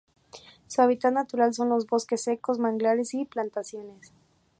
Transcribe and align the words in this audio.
Su 0.65 0.81
hábitat 0.81 1.13
natural 1.13 1.53
son 1.53 1.69
los 1.69 1.85
bosques 1.85 2.23
secos, 2.23 2.57
manglares 2.57 3.13
y 3.13 3.25
plantaciones. 3.25 4.11